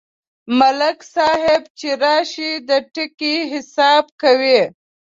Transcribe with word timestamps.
ملک 0.59 0.99
صاحب 1.15 1.63
چې 1.79 1.89
راشي، 2.03 2.51
د 2.69 2.69
ټکي 2.93 3.35
حساب 3.51 4.05
کوي. 4.21 4.61